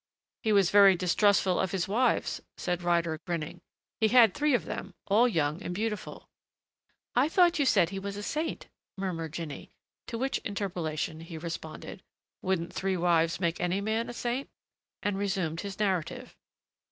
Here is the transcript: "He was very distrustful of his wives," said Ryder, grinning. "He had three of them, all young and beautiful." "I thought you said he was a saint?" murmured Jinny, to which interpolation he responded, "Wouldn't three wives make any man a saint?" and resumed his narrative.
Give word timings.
"He 0.41 0.51
was 0.51 0.71
very 0.71 0.95
distrustful 0.95 1.59
of 1.59 1.69
his 1.73 1.87
wives," 1.87 2.41
said 2.57 2.81
Ryder, 2.81 3.19
grinning. 3.27 3.61
"He 3.99 4.07
had 4.07 4.33
three 4.33 4.55
of 4.55 4.65
them, 4.65 4.95
all 5.05 5.27
young 5.27 5.61
and 5.61 5.75
beautiful." 5.75 6.27
"I 7.15 7.29
thought 7.29 7.59
you 7.59 7.67
said 7.67 7.89
he 7.91 7.99
was 7.99 8.17
a 8.17 8.23
saint?" 8.23 8.65
murmured 8.97 9.33
Jinny, 9.33 9.69
to 10.07 10.17
which 10.17 10.39
interpolation 10.39 11.19
he 11.19 11.37
responded, 11.37 12.01
"Wouldn't 12.41 12.73
three 12.73 12.97
wives 12.97 13.39
make 13.39 13.61
any 13.61 13.79
man 13.79 14.09
a 14.09 14.13
saint?" 14.13 14.49
and 15.03 15.19
resumed 15.19 15.61
his 15.61 15.77
narrative. 15.77 16.35